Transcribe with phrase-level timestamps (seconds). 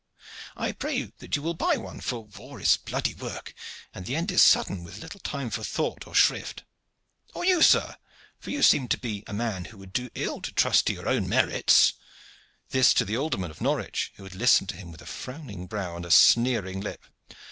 [0.57, 3.53] I pray you that you will buy one, for war is bloody work,
[3.93, 6.63] and the end is sudden with little time for thought or shrift.
[7.35, 7.97] Or you, sir,
[8.39, 10.87] for you seem to me to be a man who would do ill to trust
[10.87, 11.93] to your own merits."
[12.71, 15.95] This to the alderman of Norwich, who had listened to him with a frowning brow
[15.97, 17.05] and a sneering lip.